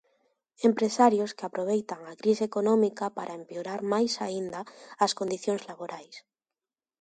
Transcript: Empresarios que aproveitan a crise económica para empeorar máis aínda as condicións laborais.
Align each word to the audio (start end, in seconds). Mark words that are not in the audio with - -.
Empresarios 0.69 1.31
que 1.37 1.45
aproveitan 1.49 2.01
a 2.05 2.13
crise 2.21 2.43
económica 2.49 3.05
para 3.17 3.37
empeorar 3.41 3.81
máis 3.93 4.11
aínda 4.25 4.61
as 5.05 5.11
condicións 5.19 5.61
laborais. 5.69 6.15